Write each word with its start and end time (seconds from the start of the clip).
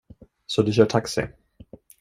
Så 0.47 0.61
du 0.61 0.71
kör 0.73 0.85
taxi. 0.85 1.27